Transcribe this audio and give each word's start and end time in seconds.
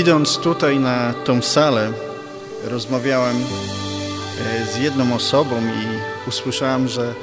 Idąc 0.00 0.38
tutaj 0.38 0.78
na 0.78 1.14
tą 1.24 1.42
salę, 1.42 1.92
rozmawiałem 2.64 3.36
e, 3.36 4.66
z 4.72 4.76
jedną 4.76 5.14
osobą 5.14 5.56
i 5.56 6.28
usłyszałem, 6.28 6.88
że 6.88 7.14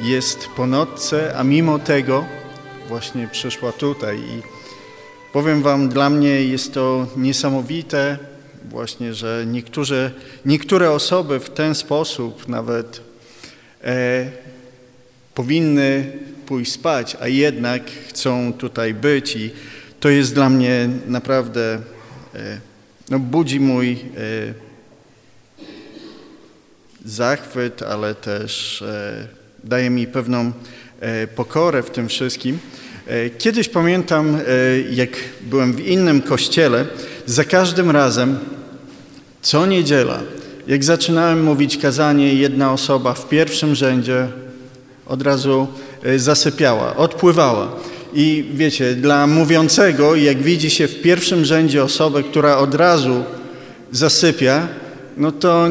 jest 0.00 0.48
po 0.56 0.66
nocce, 0.66 1.36
a 1.36 1.44
mimo 1.44 1.78
tego 1.78 2.24
właśnie 2.90 3.28
przyszła 3.28 3.72
tutaj. 3.72 4.18
I 4.18 4.42
powiem 5.32 5.62
Wam, 5.62 5.88
dla 5.88 6.10
mnie 6.10 6.44
jest 6.44 6.74
to 6.74 7.06
niesamowite, 7.16 8.18
właśnie, 8.70 9.14
że 9.14 9.44
niektóre, 9.46 10.10
niektóre 10.44 10.90
osoby 10.90 11.40
w 11.40 11.50
ten 11.50 11.74
sposób 11.74 12.48
nawet 12.48 13.00
e, 13.84 14.30
powinny 15.34 16.12
pójść 16.46 16.72
spać, 16.72 17.16
a 17.20 17.28
jednak 17.28 17.82
chcą 18.08 18.52
tutaj 18.52 18.94
być 18.94 19.36
i 19.36 19.50
to 20.00 20.08
jest 20.08 20.34
dla 20.34 20.48
mnie 20.48 20.88
naprawdę 21.06 21.78
E, 22.34 22.60
no, 23.10 23.18
budzi 23.18 23.60
mój 23.60 23.92
e, 23.92 23.96
zachwyt, 27.04 27.82
ale 27.82 28.14
też 28.14 28.82
e, 28.82 29.28
daje 29.64 29.90
mi 29.90 30.06
pewną 30.06 30.52
pokorę 31.36 31.82
w 31.82 31.90
tym 31.90 32.08
wszystkim. 32.08 32.58
Kiedyś 33.38 33.68
pamiętam, 33.68 34.38
jak 34.90 35.10
byłem 35.40 35.72
w 35.72 35.86
innym 35.86 36.22
kościele, 36.22 36.86
za 37.26 37.44
każdym 37.44 37.90
razem, 37.90 38.38
co 39.42 39.66
niedziela, 39.66 40.20
jak 40.66 40.84
zaczynałem 40.84 41.42
mówić 41.42 41.76
kazanie, 41.76 42.34
jedna 42.34 42.72
osoba 42.72 43.14
w 43.14 43.28
pierwszym 43.28 43.74
rzędzie 43.74 44.28
od 45.06 45.22
razu 45.22 45.66
zasypiała, 46.16 46.96
odpływała. 46.96 47.76
I 48.14 48.50
wiecie, 48.54 48.94
dla 48.94 49.26
mówiącego, 49.26 50.16
jak 50.16 50.42
widzi 50.42 50.70
się 50.70 50.88
w 50.88 51.02
pierwszym 51.02 51.44
rzędzie 51.44 51.84
osobę, 51.84 52.22
która 52.22 52.56
od 52.56 52.74
razu 52.74 53.24
zasypia, 53.92 54.68
no 55.16 55.32
to 55.32 55.68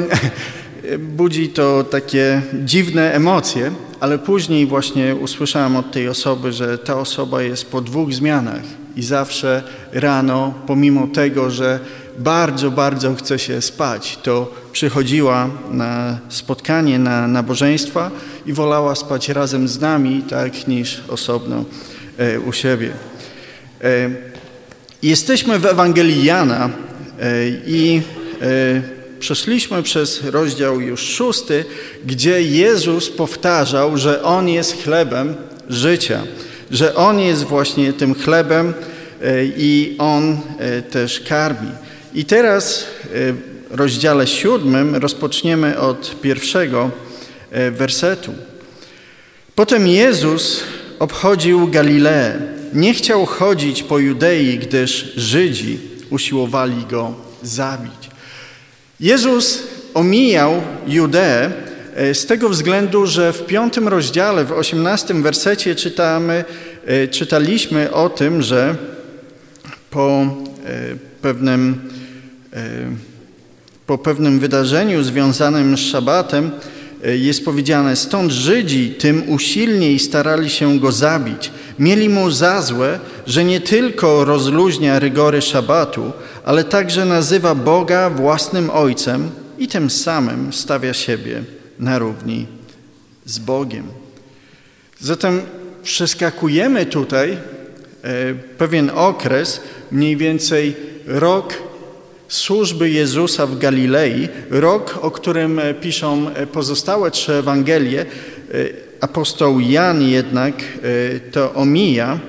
budzi 1.17 1.49
to 1.49 1.83
takie 1.83 2.41
dziwne 2.65 3.13
emocje, 3.13 3.71
ale 3.99 4.19
później 4.19 4.65
właśnie 4.65 5.15
usłyszałem 5.15 5.75
od 5.75 5.91
tej 5.91 6.09
osoby, 6.09 6.53
że 6.53 6.77
ta 6.77 6.97
osoba 6.97 7.41
jest 7.41 7.71
po 7.71 7.81
dwóch 7.81 8.13
zmianach 8.13 8.61
i 8.95 9.03
zawsze 9.03 9.63
rano, 9.93 10.53
pomimo 10.67 11.07
tego, 11.07 11.51
że 11.51 11.79
bardzo, 12.19 12.71
bardzo 12.71 13.15
chce 13.15 13.39
się 13.39 13.61
spać, 13.61 14.19
to 14.23 14.53
przychodziła 14.71 15.49
na 15.71 16.17
spotkanie, 16.29 16.99
na 16.99 17.27
nabożeństwa 17.27 18.11
i 18.45 18.53
wolała 18.53 18.95
spać 18.95 19.29
razem 19.29 19.67
z 19.67 19.79
nami, 19.79 20.23
tak, 20.29 20.67
niż 20.67 21.03
osobno. 21.07 21.65
E, 22.17 22.39
u 22.39 22.53
siebie. 22.53 22.91
E, 23.83 24.09
jesteśmy 25.03 25.59
w 25.59 25.65
Ewangelii 25.65 26.23
Jana 26.23 26.69
e, 27.19 27.49
i 27.49 28.01
przeszliśmy 29.19 29.83
przez 29.83 30.23
rozdział 30.23 30.81
już 30.81 31.01
szósty, 31.01 31.65
gdzie 32.05 32.41
Jezus 32.41 33.09
powtarzał, 33.09 33.97
że 33.97 34.23
On 34.23 34.49
jest 34.49 34.83
chlebem 34.83 35.35
życia, 35.69 36.23
że 36.71 36.95
On 36.95 37.19
jest 37.19 37.43
właśnie 37.43 37.93
tym 37.93 38.15
chlebem 38.15 38.73
i 39.57 39.95
On 39.97 40.37
też 40.91 41.19
karmi. 41.19 41.71
I 42.13 42.25
teraz 42.25 42.85
w 43.13 43.37
rozdziale 43.69 44.27
siódmym 44.27 44.95
rozpoczniemy 44.95 45.79
od 45.79 46.21
pierwszego 46.21 46.91
wersetu. 47.71 48.33
Potem 49.55 49.87
Jezus 49.87 50.63
obchodził 50.99 51.67
Galileę. 51.67 52.41
Nie 52.73 52.93
chciał 52.93 53.25
chodzić 53.25 53.83
po 53.83 53.99
Judei, 53.99 54.59
gdyż 54.59 55.13
Żydzi 55.15 55.79
usiłowali 56.09 56.85
go 56.91 57.13
zabić. 57.43 58.08
Jezus 58.99 59.63
omijał 59.93 60.61
Judeę 60.87 61.51
e, 61.95 62.13
z 62.13 62.25
tego 62.25 62.49
względu, 62.49 63.05
że 63.05 63.33
w 63.33 63.45
piątym 63.45 63.87
rozdziale, 63.87 64.45
w 64.45 64.51
osiemnastym 64.51 65.23
wersecie 65.23 65.75
czytamy, 65.75 66.45
e, 66.85 67.07
czytaliśmy 67.07 67.91
o 67.91 68.09
tym, 68.09 68.41
że 68.41 68.75
po 69.89 70.27
e, 70.65 70.95
pewnym, 71.21 71.89
po 73.87 73.97
pewnym 73.97 74.39
wydarzeniu 74.39 75.03
związanym 75.03 75.77
z 75.77 75.79
szabatem 75.79 76.51
jest 77.03 77.45
powiedziane, 77.45 77.95
stąd 77.95 78.31
Żydzi 78.31 78.89
tym 78.89 79.29
usilniej 79.29 79.99
starali 79.99 80.49
się 80.49 80.79
go 80.79 80.91
zabić. 80.91 81.51
Mieli 81.79 82.09
mu 82.09 82.31
za 82.31 82.61
złe, 82.61 82.99
że 83.27 83.43
nie 83.43 83.61
tylko 83.61 84.25
rozluźnia 84.25 84.99
rygory 84.99 85.41
szabatu, 85.41 86.11
ale 86.45 86.63
także 86.63 87.05
nazywa 87.05 87.55
Boga 87.55 88.09
własnym 88.09 88.69
Ojcem 88.69 89.29
i 89.57 89.67
tym 89.67 89.89
samym 89.89 90.53
stawia 90.53 90.93
siebie 90.93 91.43
na 91.79 91.99
równi 91.99 92.47
z 93.25 93.39
Bogiem. 93.39 93.83
Zatem 94.99 95.41
przeskakujemy 95.83 96.85
tutaj 96.85 97.31
e, 97.31 97.37
pewien 98.57 98.91
okres, 98.95 99.61
mniej 99.91 100.17
więcej 100.17 100.75
rok 101.07 101.68
służby 102.29 102.89
Jezusa 102.89 103.47
w 103.47 103.57
Galilei, 103.57 104.27
rok, 104.49 104.99
o 105.01 105.11
którym 105.11 105.59
e, 105.59 105.73
piszą 105.73 106.29
e, 106.29 106.47
pozostałe 106.47 107.11
trzy 107.11 107.33
Ewangelie, 107.33 108.01
e, 108.01 108.05
apostoł 109.01 109.59
Jan 109.59 110.01
jednak 110.01 110.53
to 111.31 111.53
omija 111.53 112.19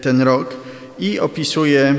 ten 0.00 0.22
rok 0.22 0.56
i 0.98 1.20
opisuje 1.20 1.94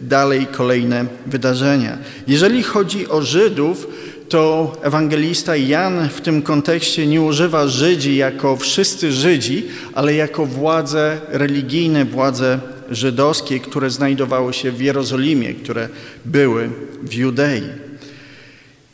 dalej 0.00 0.46
kolejne 0.46 1.06
wydarzenia. 1.26 1.98
Jeżeli 2.26 2.62
chodzi 2.62 3.08
o 3.08 3.22
Żydów, 3.22 3.86
to 4.28 4.72
ewangelista 4.82 5.56
Jan 5.56 6.08
w 6.08 6.20
tym 6.20 6.42
kontekście 6.42 7.06
nie 7.06 7.22
używa 7.22 7.68
Żydzi 7.68 8.16
jako 8.16 8.56
wszyscy 8.56 9.12
Żydzi, 9.12 9.64
ale 9.94 10.14
jako 10.14 10.46
władze 10.46 11.20
religijne, 11.28 12.04
władze 12.04 12.58
żydowskie, 12.90 13.60
które 13.60 13.90
znajdowały 13.90 14.52
się 14.52 14.72
w 14.72 14.80
Jerozolimie, 14.80 15.54
które 15.54 15.88
były 16.24 16.70
w 17.02 17.14
Judei. 17.14 17.62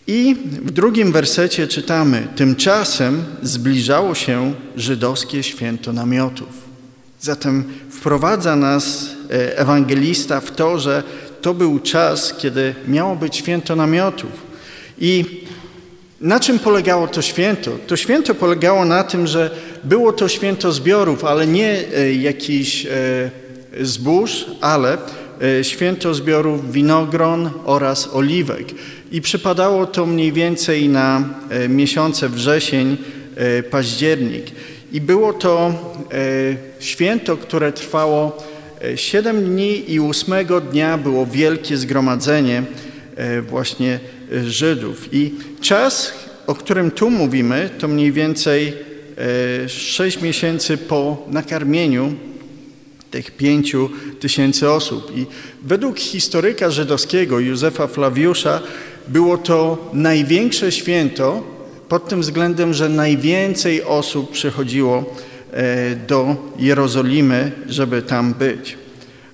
I 0.06 0.36
w 0.62 0.70
drugim 0.70 1.12
wersecie 1.12 1.66
czytamy: 1.68 2.28
Tymczasem 2.36 3.24
zbliżało 3.42 4.14
się 4.14 4.54
żydowskie 4.76 5.42
święto 5.42 5.92
namiotów. 5.92 6.48
Zatem 7.20 7.64
wprowadza 7.90 8.56
nas 8.56 9.10
e, 9.30 9.58
ewangelista 9.58 10.40
w 10.40 10.50
to, 10.50 10.78
że 10.78 11.02
to 11.42 11.54
był 11.54 11.78
czas, 11.78 12.34
kiedy 12.38 12.74
miało 12.88 13.16
być 13.16 13.36
święto 13.36 13.76
namiotów. 13.76 14.30
I 14.98 15.24
na 16.20 16.40
czym 16.40 16.58
polegało 16.58 17.08
to 17.08 17.22
święto? 17.22 17.70
To 17.86 17.96
święto 17.96 18.34
polegało 18.34 18.84
na 18.84 19.04
tym, 19.04 19.26
że 19.26 19.50
było 19.84 20.12
to 20.12 20.28
święto 20.28 20.72
zbiorów, 20.72 21.24
ale 21.24 21.46
nie 21.46 21.84
e, 21.96 22.12
jakiś 22.12 22.86
e, 22.86 22.90
zbóż, 23.81 24.47
ale 24.60 24.98
e, 25.42 25.64
święto 25.64 26.14
zbiorów 26.14 26.72
winogron 26.72 27.50
oraz 27.64 28.09
oliwek. 28.12 28.66
I 29.12 29.20
przypadało 29.20 29.87
to 29.87 30.06
mniej 30.06 30.32
więcej 30.32 30.88
na 30.88 31.25
e, 31.50 31.69
miesiące 31.69 32.28
wrzesień, 32.28 32.97
e, 33.36 33.62
październik. 33.62 34.45
I 34.92 35.00
było 35.00 35.33
to 35.33 35.74
święto, 36.80 37.36
które 37.36 37.72
trwało 37.72 38.42
siedem 38.97 39.45
dni 39.45 39.92
i 39.92 40.00
ósmego 40.00 40.60
dnia 40.60 40.98
było 40.98 41.27
wielkie 41.27 41.77
zgromadzenie 41.77 42.62
właśnie 43.48 44.00
Żydów. 44.47 45.09
I 45.12 45.34
czas, 45.60 46.12
o 46.47 46.54
którym 46.54 46.91
tu 46.91 47.10
mówimy, 47.10 47.71
to 47.78 47.89
mniej 47.89 48.12
więcej 48.12 48.72
sześć 49.68 50.21
miesięcy 50.21 50.77
po 50.77 51.27
nakarmieniu 51.30 52.12
tych 53.10 53.30
pięciu 53.30 53.91
tysięcy 54.20 54.70
osób. 54.70 55.16
I 55.16 55.26
według 55.62 55.98
historyka 55.98 56.70
żydowskiego 56.70 57.41
Józefa 57.41 57.86
Flawiusza 57.86 58.60
było 59.08 59.38
to 59.38 59.91
największe 59.92 60.72
święto 60.72 61.56
pod 61.88 62.08
tym 62.08 62.20
względem, 62.20 62.74
że 62.74 62.88
najwięcej 62.88 63.84
osób 63.84 64.30
przychodziło 64.30 65.04
e, 65.53 65.97
do 65.97 66.36
Jerozolimy, 66.58 67.53
żeby 67.68 68.03
tam 68.03 68.34
być. 68.34 68.76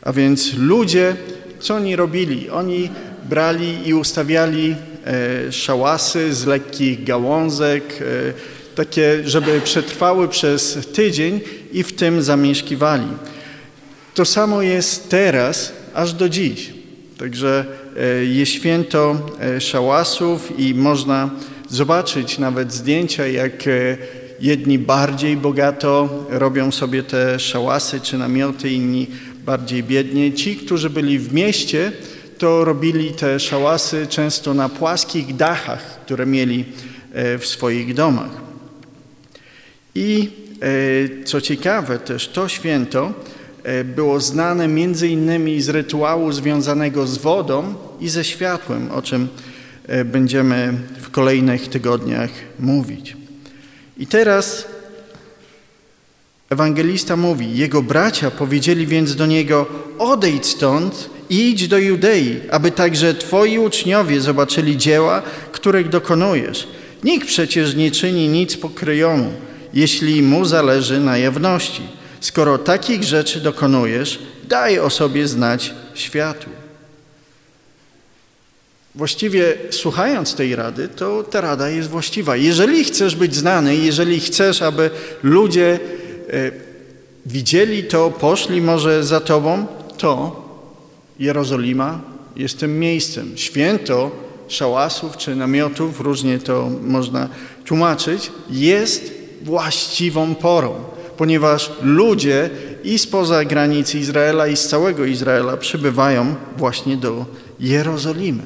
A 0.02 0.12
więc 0.12 0.54
ludzie, 0.54 1.16
co 1.60 1.75
oni 1.75 1.96
robili? 1.96 2.50
Oni 2.50 2.90
brali 3.28 3.88
i 3.88 3.94
ustawiali 3.94 4.76
e, 5.06 5.52
szałasy 5.52 6.34
z 6.34 6.46
lekkich 6.46 7.04
gałązek, 7.04 7.84
e, 8.00 8.04
takie, 8.75 9.20
żeby 9.25 9.60
przetrwały 9.60 10.28
przez 10.28 10.78
tydzień 10.92 11.40
i 11.72 11.82
w 11.82 11.92
tym 11.92 12.22
zamieszkiwali. 12.22 13.06
To 14.14 14.25
samo 14.25 14.62
jest 14.62 15.11
teraz, 15.11 15.73
aż 15.94 16.12
do 16.12 16.29
dziś. 16.29 16.70
Także 17.19 17.64
e, 17.97 18.25
jest 18.25 18.53
święto 18.53 19.31
e, 19.41 19.61
szałasów 19.61 20.59
i 20.59 20.75
można 20.75 21.31
zobaczyć 21.69 22.38
nawet 22.38 22.73
zdjęcia, 22.73 23.26
jak 23.26 23.67
e, 23.67 23.97
jedni 24.41 24.79
bardziej 24.79 25.37
bogato 25.37 26.26
robią 26.31 26.73
sobie 26.73 27.03
te 27.03 27.38
szałasy 27.41 28.00
czy 28.00 28.19
namioty, 28.19 28.70
inni 28.70 29.06
bardziej 29.47 29.82
biednie. 29.82 30.32
Ci, 30.32 30.56
którzy 30.56 30.91
byli 30.91 31.19
w 31.19 31.35
mieście, 31.35 31.93
to 32.38 32.64
robili 32.64 33.11
te 33.11 33.41
szałasy 33.41 34.06
często 34.06 34.55
na 34.55 34.69
płaskich 34.69 35.37
dachach, 35.37 36.00
które 36.05 36.26
mieli 36.26 36.64
w 37.38 37.47
swoich 37.47 37.94
domach. 37.94 38.31
I 39.94 40.31
co 41.25 41.41
ciekawe, 41.41 41.99
też 41.99 42.29
to 42.29 42.49
święto 42.49 43.12
było 43.85 44.20
znane 44.20 44.69
między 44.69 45.09
innymi 45.09 45.62
z 45.62 45.69
rytuału 45.69 46.32
związanego 46.32 47.06
z 47.06 47.19
wodą 47.19 47.75
i 48.00 48.09
ze 48.09 48.25
światłem, 48.25 48.91
o 48.91 49.03
czym 49.03 49.29
e, 49.87 50.05
będziemy 50.05 50.73
w 51.00 51.11
kolejnych 51.11 51.69
tygodniach 51.69 52.31
mówić. 52.61 53.17
I 53.99 54.06
teraz 54.06 54.67
ewangelista 56.50 57.17
mówi: 57.17 57.56
Jego 57.56 57.82
bracia 57.82 58.31
powiedzieli 58.31 58.87
więc 58.87 59.17
do 59.17 59.26
niego: 59.26 59.67
Odejdź 59.99 60.47
stąd 60.47 61.11
i 61.31 61.50
idź 61.50 61.69
do 61.69 61.79
Judei, 61.79 62.41
aby 62.50 62.70
także 62.70 63.14
twoi 63.14 63.59
uczniowie 63.59 64.20
zobaczyli 64.20 64.76
dzieła, 64.76 65.23
których 65.53 65.88
dokonujesz. 65.88 66.69
Nikt 67.05 67.26
przecież 67.26 67.75
nie 67.75 67.91
czyni 67.91 68.29
nic 68.29 68.56
pokryjomu, 68.56 69.32
jeśli 69.75 70.23
mu 70.23 70.44
zależy 70.44 71.00
na 71.00 71.19
jawności. 71.19 72.01
Skoro 72.22 72.58
takich 72.58 73.04
rzeczy 73.04 73.40
dokonujesz, 73.40 74.19
daj 74.48 74.78
o 74.78 74.90
sobie 74.90 75.28
znać 75.28 75.74
światu. 75.94 76.50
Właściwie 78.94 79.54
słuchając 79.70 80.34
tej 80.34 80.56
rady, 80.56 80.88
to 80.88 81.22
ta 81.22 81.40
rada 81.40 81.69
jest 81.69 81.88
właściwa. 81.88 82.36
Jeżeli 82.36 82.84
chcesz 82.84 83.16
być 83.16 83.34
znany, 83.34 83.76
jeżeli 83.76 84.20
chcesz, 84.20 84.62
aby 84.62 84.90
ludzie 85.22 85.80
e, 86.30 86.50
widzieli 87.26 87.84
to, 87.84 88.10
poszli 88.10 88.60
może 88.60 89.04
za 89.04 89.20
tobą, 89.20 89.66
to 89.98 90.42
Jerozolima 91.18 92.00
jest 92.36 92.58
tym 92.58 92.78
miejscem. 92.78 93.32
Święto 93.36 94.10
szałasów 94.48 95.16
czy 95.16 95.36
namiotów, 95.36 96.00
różnie 96.00 96.38
to 96.38 96.70
można 96.82 97.28
tłumaczyć, 97.64 98.30
jest 98.50 99.12
właściwą 99.42 100.34
porą 100.34 100.92
ponieważ 101.22 101.72
ludzie 101.82 102.50
i 102.84 102.98
spoza 102.98 103.44
granic 103.44 103.94
Izraela, 103.94 104.46
i 104.46 104.56
z 104.56 104.69
całego 104.69 105.04
Izraela 105.04 105.56
przybywają 105.56 106.34
właśnie 106.56 106.96
do 106.96 107.26
Jerozolimy. 107.60 108.42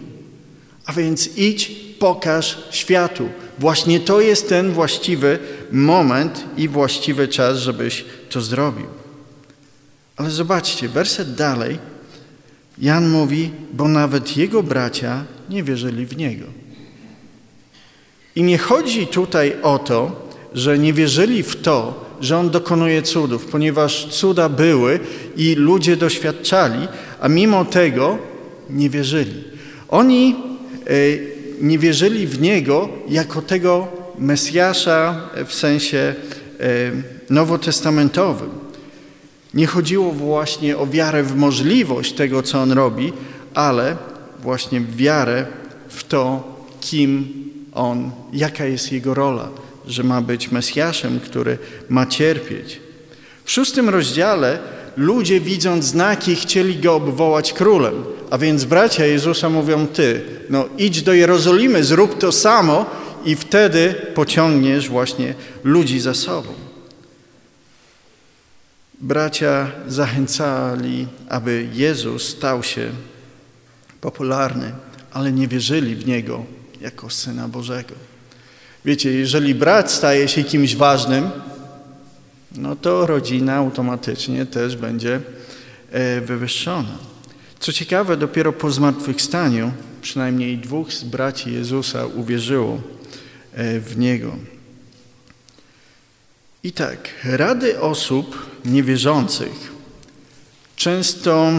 A 0.87 0.93
więc 0.93 1.37
idź, 1.37 1.71
pokaż 1.99 2.59
światu. 2.71 3.29
Właśnie 3.59 4.01
to 4.01 4.21
jest 4.21 4.49
ten 4.49 4.73
właściwy 4.73 5.39
moment 5.73 6.45
i 6.57 6.69
właściwy 6.69 7.29
czas, 7.29 7.59
żebyś 7.59 8.05
to 8.31 8.41
zrobił. 8.41 8.87
Ale 10.17 10.31
zobaczcie, 10.31 10.89
werset 10.89 11.35
dalej. 11.35 11.79
Jan 12.79 13.09
mówi, 13.09 13.51
bo 13.73 13.89
nawet 13.89 14.37
jego 14.37 14.63
bracia 14.63 15.25
nie 15.51 15.63
wierzyli 15.63 16.07
w 16.07 16.17
niego. 16.17 16.47
I 18.35 18.43
nie 18.43 18.59
chodzi 18.59 19.07
tutaj 19.07 19.57
o 19.63 19.79
to, 19.79 20.29
że 20.55 20.79
nie 20.79 20.93
wierzyli 20.93 21.43
w 21.43 21.63
to, 21.63 22.06
że 22.21 22.39
On 22.39 22.51
dokonuje 22.51 23.03
cudów, 23.03 23.47
ponieważ 23.47 24.07
cuda 24.07 24.49
były 24.49 25.01
i 25.37 25.55
ludzie 25.55 25.97
doświadczali, 25.97 26.89
a 27.21 27.29
mimo 27.29 27.65
tego 27.65 28.19
nie 28.71 28.91
wierzyli. 28.91 29.45
Oni 29.89 30.37
e, 30.87 30.91
nie 31.61 31.79
wierzyli 31.79 32.27
w 32.27 32.41
Niego 32.41 32.89
jako 33.09 33.43
tego 33.43 33.89
Mesjasza 34.19 35.21
w 35.47 35.55
sensie 35.55 35.99
e, 35.99 36.15
nowotestamentowym. 37.31 38.51
Nie 39.55 39.67
chodziło 39.67 40.13
właśnie 40.13 40.79
o 40.79 40.87
wiarę 40.87 41.23
w 41.23 41.37
możliwość 41.37 42.13
tego, 42.13 42.43
co 42.43 42.63
On 42.63 42.73
robi, 42.73 43.13
ale 43.55 43.97
właśnie 44.43 44.81
wiarę 44.81 45.47
w 45.89 46.05
to, 46.05 46.55
kim 46.81 47.29
On, 47.73 48.11
jaka 48.33 48.65
jest 48.65 48.93
Jego 48.93 49.15
rola 49.15 49.49
że 49.87 50.03
ma 50.03 50.21
być 50.23 50.51
Mesjaszem, 50.51 51.21
który 51.21 51.59
ma 51.89 52.07
cierpieć. 52.07 52.81
W 53.45 53.51
szóstym 53.51 53.89
rozdziale 53.89 54.59
ludzie 54.97 55.41
widząc 55.41 55.85
znaki 55.85 56.37
chcieli 56.37 56.77
go 56.77 56.95
obwołać 56.95 57.53
królem, 57.53 58.05
a 58.31 58.39
więc 58.39 58.65
bracia 58.65 59.07
Jezusa 59.07 59.51
mówią 59.51 59.87
ty, 59.87 60.23
no 60.51 60.69
idź 60.79 61.03
do 61.03 61.13
Jerozolimy, 61.13 61.85
zrób 61.85 62.19
to 62.19 62.33
samo 62.33 62.87
i 63.25 63.37
wtedy 63.37 63.95
pociągniesz 64.15 64.89
właśnie 64.89 65.35
ludzi 65.65 66.01
za 66.01 66.15
sobą. 66.15 66.49
Bracia 69.01 69.71
zachęcali, 69.89 71.07
aby 71.29 71.69
Jezus 71.73 72.29
stał 72.29 72.63
się 72.63 72.91
popularny, 74.01 74.73
ale 75.13 75.33
nie 75.33 75.49
wierzyli 75.49 75.95
w 75.97 76.07
Niego 76.07 76.45
jako 76.81 77.11
Syna 77.11 77.49
Bożego. 77.49 77.95
Wiecie, 78.87 79.13
jeżeli 79.13 79.55
brat 79.55 79.93
staje 79.93 80.29
się 80.29 80.45
kimś 80.45 80.77
ważnym, 80.77 81.31
no 82.57 82.77
to 82.77 83.07
rodzina 83.07 83.55
automatycznie 83.55 84.47
też 84.47 84.77
będzie 84.77 85.21
e, 85.91 86.21
wywyższona. 86.21 86.99
Co 87.61 87.73
ciekawe, 87.73 88.17
dopiero 88.17 88.53
po 88.53 88.71
zmartwychwstaniu 88.71 89.73
przynajmniej 90.03 90.59
dwóch 90.59 90.93
z 90.93 91.05
braci 91.05 91.53
Jezusa 91.53 92.07
uwierzyło 92.07 92.81
e, 93.55 93.81
w 93.81 93.99
Niego. 93.99 94.37
I 96.63 96.73
tak, 96.73 97.09
rady 97.25 97.81
osób 97.81 98.47
niewierzących 98.65 99.73
często 100.77 101.53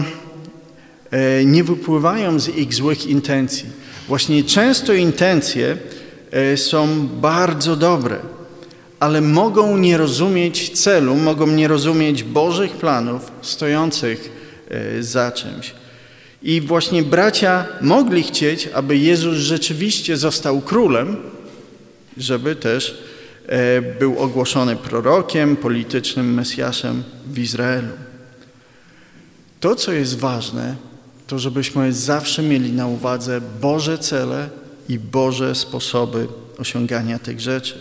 e, 1.10 1.44
nie 1.44 1.64
wypływają 1.64 2.40
z 2.40 2.48
ich 2.48 2.74
złych 2.74 3.06
intencji. 3.06 3.66
Właśnie 4.08 4.44
często 4.44 4.92
intencje 4.92 5.76
są 6.56 7.08
bardzo 7.08 7.76
dobre, 7.76 8.16
ale 9.00 9.20
mogą 9.20 9.76
nie 9.76 9.96
rozumieć 9.96 10.70
celu, 10.70 11.16
mogą 11.16 11.46
nie 11.46 11.68
rozumieć 11.68 12.22
Bożych 12.22 12.72
planów 12.72 13.32
stojących 13.42 14.30
e, 14.68 15.02
za 15.02 15.32
czymś. 15.32 15.74
I 16.42 16.60
właśnie 16.60 17.02
bracia 17.02 17.66
mogli 17.80 18.22
chcieć, 18.22 18.68
aby 18.74 18.96
Jezus 18.96 19.36
rzeczywiście 19.36 20.16
został 20.16 20.60
królem, 20.60 21.16
żeby 22.16 22.56
też 22.56 23.02
e, 23.46 23.82
był 23.82 24.18
ogłoszony 24.18 24.76
prorokiem, 24.76 25.56
politycznym 25.56 26.34
Mesjaszem 26.34 27.02
w 27.26 27.38
Izraelu. 27.38 27.92
To, 29.60 29.74
co 29.74 29.92
jest 29.92 30.18
ważne, 30.18 30.76
to 31.26 31.38
żebyśmy 31.38 31.92
zawsze 31.92 32.42
mieli 32.42 32.72
na 32.72 32.86
uwadze 32.86 33.40
Boże 33.60 33.98
cele 33.98 34.48
i 34.88 34.98
Boże 34.98 35.54
sposoby 35.54 36.26
osiągania 36.58 37.18
tych 37.18 37.40
rzeczy. 37.40 37.74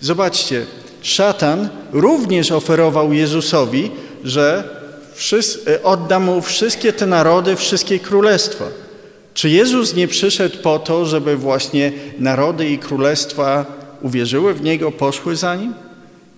Zobaczcie, 0.00 0.66
szatan 1.02 1.68
również 1.92 2.52
oferował 2.52 3.12
Jezusowi, 3.12 3.90
że 4.24 4.68
odda 5.82 6.20
mu 6.20 6.42
wszystkie 6.42 6.92
te 6.92 7.06
narody, 7.06 7.56
wszystkie 7.56 7.98
królestwa. 7.98 8.64
Czy 9.34 9.50
Jezus 9.50 9.94
nie 9.94 10.08
przyszedł 10.08 10.58
po 10.58 10.78
to, 10.78 11.06
żeby 11.06 11.36
właśnie 11.36 11.92
narody 12.18 12.68
i 12.68 12.78
królestwa 12.78 13.66
uwierzyły 14.02 14.54
w 14.54 14.62
Niego, 14.62 14.92
poszły 14.92 15.36
za 15.36 15.56
Nim? 15.56 15.74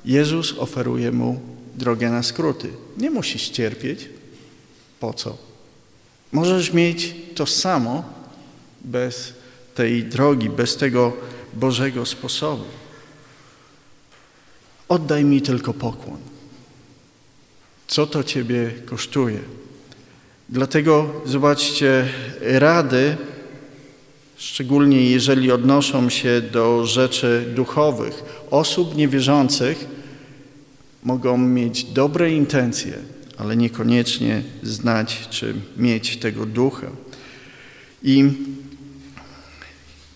Jezus 0.04 0.54
oferuje 0.58 1.12
mu 1.12 1.40
drogę 1.74 2.10
na 2.10 2.22
skróty. 2.22 2.68
Nie 2.98 3.10
musisz 3.10 3.48
cierpieć. 3.48 4.08
Po 5.00 5.12
co? 5.12 5.36
Możesz 6.32 6.72
mieć 6.72 7.14
to 7.34 7.46
samo 7.46 8.04
bez 8.84 9.32
tej 9.76 10.04
drogi, 10.04 10.50
bez 10.50 10.76
tego 10.76 11.12
Bożego 11.54 12.06
sposobu. 12.06 12.64
Oddaj 14.88 15.24
mi 15.24 15.42
tylko 15.42 15.74
pokłon. 15.74 16.18
Co 17.86 18.06
to 18.06 18.24
Ciebie 18.24 18.70
kosztuje? 18.86 19.40
Dlatego 20.48 21.22
zobaczcie, 21.24 22.08
rady, 22.40 23.16
szczególnie 24.36 25.10
jeżeli 25.10 25.52
odnoszą 25.52 26.10
się 26.10 26.42
do 26.52 26.86
rzeczy 26.86 27.52
duchowych, 27.54 28.24
osób 28.50 28.96
niewierzących, 28.96 29.86
mogą 31.02 31.38
mieć 31.38 31.84
dobre 31.84 32.32
intencje, 32.32 32.94
ale 33.38 33.56
niekoniecznie 33.56 34.42
znać 34.62 35.28
czy 35.30 35.54
mieć 35.76 36.16
tego 36.16 36.46
ducha. 36.46 36.86
I 38.02 38.24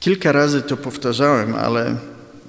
Kilka 0.00 0.32
razy 0.32 0.62
to 0.62 0.76
powtarzałem, 0.76 1.54
ale 1.54 1.96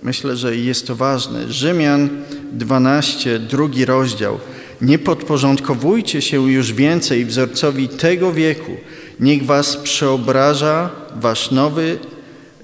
myślę, 0.03 0.38
że 0.38 0.55
jest 0.55 0.88
to 0.88 0.96
ważne. 0.96 1.51
Rzymian 1.51 2.10
12, 2.51 3.39
drugi 3.39 3.86
rozdział. 3.86 4.39
nie 4.81 5.00
podporządkowujcie 5.00 6.22
się 6.22 6.51
już 6.51 6.74
więcej 6.74 7.25
wzorcowi 7.25 7.89
tego 7.89 8.34
wieku. 8.34 8.72
Niech 9.20 9.46
was 9.46 9.77
przeobraża 9.77 10.89
wasz 11.15 11.51
nowy, 11.51 12.00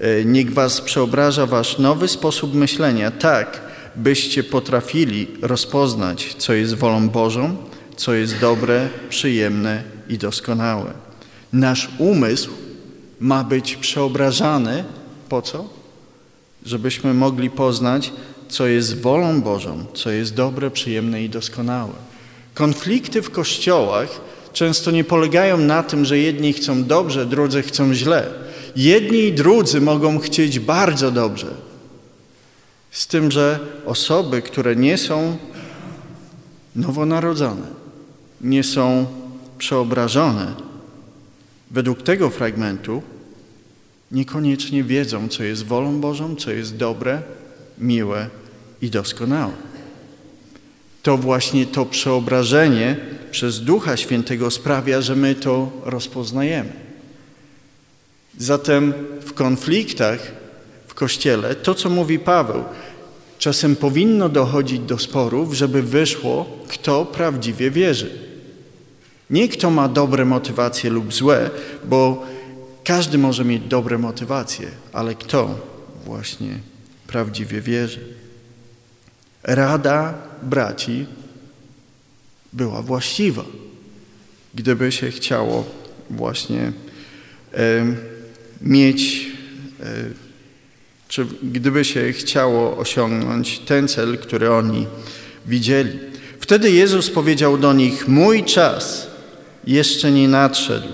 e, 0.00 0.24
niech 0.24 0.52
was 0.52 0.80
przeobraża 0.80 1.46
wasz 1.46 1.78
nowy 1.78 2.08
sposób 2.08 2.54
myślenia, 2.54 3.10
tak, 3.10 3.60
byście 3.96 4.44
potrafili 4.44 5.26
rozpoznać, 5.42 6.34
co 6.38 6.52
jest 6.52 6.74
wolą 6.74 7.08
Bożą, 7.08 7.56
co 7.96 8.14
jest 8.14 8.38
dobre, 8.38 8.88
przyjemne 9.08 9.82
i 10.08 10.18
doskonałe. 10.18 10.92
Nasz 11.52 11.88
umysł 11.98 12.67
ma 13.20 13.44
być 13.44 13.76
przeobrażany 13.76 14.84
po 15.28 15.42
co? 15.42 15.64
Żebyśmy 16.66 17.14
mogli 17.14 17.50
poznać, 17.50 18.12
co 18.48 18.66
jest 18.66 19.00
wolą 19.00 19.40
Bożą, 19.40 19.84
co 19.94 20.10
jest 20.10 20.34
dobre, 20.34 20.70
przyjemne 20.70 21.22
i 21.22 21.28
doskonałe. 21.28 21.92
Konflikty 22.54 23.22
w 23.22 23.30
kościołach 23.30 24.20
często 24.52 24.90
nie 24.90 25.04
polegają 25.04 25.58
na 25.58 25.82
tym, 25.82 26.04
że 26.04 26.18
jedni 26.18 26.52
chcą 26.52 26.84
dobrze, 26.84 27.26
drudzy 27.26 27.62
chcą 27.62 27.94
źle. 27.94 28.26
Jedni 28.76 29.18
i 29.18 29.32
drudzy 29.32 29.80
mogą 29.80 30.18
chcieć 30.18 30.58
bardzo 30.58 31.10
dobrze. 31.10 31.46
Z 32.90 33.06
tym, 33.06 33.30
że 33.30 33.58
osoby, 33.86 34.42
które 34.42 34.76
nie 34.76 34.98
są 34.98 35.36
nowonarodzone, 36.76 37.66
nie 38.40 38.64
są 38.64 39.06
przeobrażone, 39.58 40.67
według 41.70 42.02
tego 42.02 42.30
fragmentu 42.30 43.02
niekoniecznie 44.12 44.84
wiedzą, 44.84 45.28
co 45.28 45.42
jest 45.42 45.64
wolą 45.64 46.00
Bożą, 46.00 46.36
co 46.36 46.50
jest 46.50 46.76
dobre, 46.76 47.22
miłe 47.78 48.28
i 48.82 48.90
doskonałe. 48.90 49.52
To 51.02 51.16
właśnie 51.16 51.66
to 51.66 51.86
przeobrażenie 51.86 52.96
przez 53.30 53.60
Ducha 53.60 53.96
Świętego 53.96 54.50
sprawia, 54.50 55.00
że 55.00 55.16
my 55.16 55.34
to 55.34 55.72
rozpoznajemy. 55.84 56.72
Zatem 58.38 58.92
w 59.20 59.32
konfliktach 59.32 60.32
w 60.86 60.94
Kościele, 60.94 61.54
to 61.54 61.74
co 61.74 61.90
mówi 61.90 62.18
Paweł, 62.18 62.64
czasem 63.38 63.76
powinno 63.76 64.28
dochodzić 64.28 64.80
do 64.80 64.98
sporów, 64.98 65.54
żeby 65.54 65.82
wyszło, 65.82 66.46
kto 66.68 67.06
prawdziwie 67.06 67.70
wierzy. 67.70 68.27
Nie 69.30 69.48
kto 69.48 69.70
ma 69.70 69.88
dobre 69.88 70.24
motywacje 70.24 70.90
lub 70.90 71.14
złe, 71.14 71.50
bo 71.84 72.26
każdy 72.84 73.18
może 73.18 73.44
mieć 73.44 73.62
dobre 73.62 73.98
motywacje, 73.98 74.68
ale 74.92 75.14
kto 75.14 75.58
właśnie 76.04 76.58
prawdziwie 77.06 77.60
wierzy. 77.60 78.00
Rada 79.42 80.14
braci 80.42 81.06
była 82.52 82.82
właściwa, 82.82 83.44
gdyby 84.54 84.92
się 84.92 85.10
chciało 85.10 85.64
właśnie 86.10 86.72
e, 87.54 87.86
mieć, 88.62 89.26
e, 89.80 89.84
czy 91.08 91.26
gdyby 91.42 91.84
się 91.84 92.12
chciało 92.12 92.76
osiągnąć 92.76 93.58
ten 93.58 93.88
cel, 93.88 94.18
który 94.18 94.50
oni 94.52 94.86
widzieli. 95.46 95.98
Wtedy 96.40 96.70
Jezus 96.70 97.10
powiedział 97.10 97.58
do 97.58 97.72
nich: 97.72 98.08
Mój 98.08 98.44
czas 98.44 99.07
jeszcze 99.68 100.12
nie 100.12 100.28
nadszedł, 100.28 100.88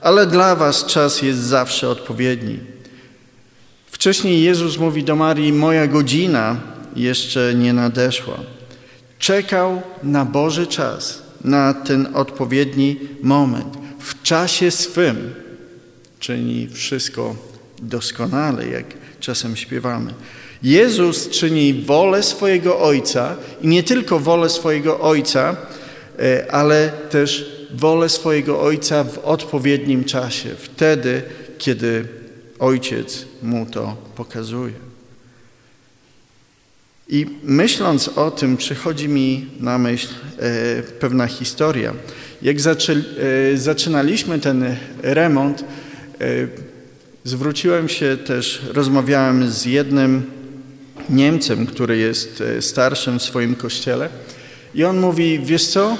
ale 0.00 0.26
dla 0.26 0.56
Was 0.56 0.86
czas 0.86 1.22
jest 1.22 1.40
zawsze 1.40 1.88
odpowiedni. 1.88 2.58
Wcześniej 3.86 4.42
Jezus 4.42 4.78
mówi 4.78 5.04
do 5.04 5.16
Marii: 5.16 5.52
Moja 5.52 5.86
godzina 5.86 6.56
jeszcze 6.96 7.54
nie 7.54 7.72
nadeszła. 7.72 8.38
Czekał 9.18 9.82
na 10.02 10.24
Boży 10.24 10.66
czas, 10.66 11.22
na 11.44 11.74
ten 11.74 12.08
odpowiedni 12.14 12.96
moment. 13.22 13.78
W 14.00 14.22
czasie 14.22 14.70
swym 14.70 15.34
czyni 16.20 16.68
wszystko 16.72 17.36
doskonale, 17.82 18.68
jak 18.68 18.84
czasem 19.20 19.56
śpiewamy. 19.56 20.14
Jezus 20.62 21.30
czyni 21.30 21.74
wolę 21.74 22.22
swojego 22.22 22.80
Ojca 22.80 23.36
i 23.62 23.68
nie 23.68 23.82
tylko 23.82 24.18
wolę 24.18 24.48
swojego 24.48 25.00
Ojca, 25.00 25.56
e, 26.18 26.52
ale 26.52 26.92
też 27.10 27.57
wolę 27.74 28.08
swojego 28.08 28.60
Ojca 28.60 29.04
w 29.04 29.18
odpowiednim 29.18 30.04
czasie, 30.04 30.50
wtedy, 30.58 31.22
kiedy 31.58 32.08
Ojciec 32.58 33.26
mu 33.42 33.66
to 33.66 33.96
pokazuje. 34.16 34.72
I 37.08 37.26
myśląc 37.42 38.08
o 38.08 38.30
tym, 38.30 38.56
przychodzi 38.56 39.08
mi 39.08 39.46
na 39.60 39.78
myśl 39.78 40.08
e, 40.38 40.82
pewna 40.82 41.26
historia. 41.26 41.94
Jak 42.42 42.60
zaczę, 42.60 42.92
e, 42.92 43.56
zaczynaliśmy 43.56 44.38
ten 44.38 44.76
remont, 45.02 45.64
e, 46.20 46.26
zwróciłem 47.24 47.88
się 47.88 48.16
też, 48.16 48.62
rozmawiałem 48.72 49.50
z 49.50 49.64
jednym 49.64 50.38
Niemcem, 51.10 51.66
który 51.66 51.98
jest 51.98 52.40
e, 52.40 52.62
starszym 52.62 53.18
w 53.18 53.22
swoim 53.22 53.54
kościele 53.54 54.08
i 54.74 54.84
on 54.84 55.00
mówi, 55.00 55.40
wiesz 55.44 55.66
co, 55.66 55.98